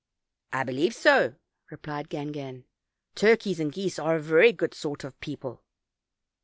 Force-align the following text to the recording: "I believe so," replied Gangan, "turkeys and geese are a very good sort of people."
"I 0.51 0.63
believe 0.63 0.95
so," 0.95 1.35
replied 1.69 2.09
Gangan, 2.09 2.63
"turkeys 3.13 3.59
and 3.59 3.71
geese 3.71 3.99
are 3.99 4.15
a 4.15 4.19
very 4.19 4.51
good 4.51 4.73
sort 4.73 5.03
of 5.03 5.19
people." 5.19 5.61